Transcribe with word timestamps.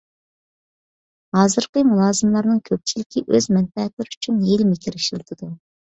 ھازىرقى 1.37 1.83
مۇلازىملارنىڭ 1.89 2.63
كۆپچىلىكى 2.69 3.23
ئۆز 3.27 3.49
مەنپەئەتلىرى 3.59 4.15
ئۈچۈن 4.17 4.41
ھىيلە- 4.47 4.69
مىكىر 4.73 4.99
ئىشلىتىدۇ. 5.03 5.53